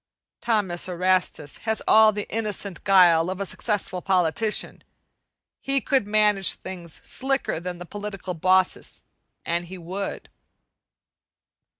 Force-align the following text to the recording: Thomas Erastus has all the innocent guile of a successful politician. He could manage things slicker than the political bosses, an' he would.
Thomas 0.41 0.89
Erastus 0.89 1.59
has 1.59 1.83
all 1.87 2.11
the 2.11 2.27
innocent 2.27 2.83
guile 2.83 3.29
of 3.29 3.39
a 3.39 3.45
successful 3.45 4.01
politician. 4.01 4.83
He 5.59 5.79
could 5.79 6.07
manage 6.07 6.53
things 6.55 6.99
slicker 7.03 7.59
than 7.59 7.77
the 7.77 7.85
political 7.85 8.33
bosses, 8.33 9.03
an' 9.45 9.65
he 9.65 9.77
would. 9.77 10.29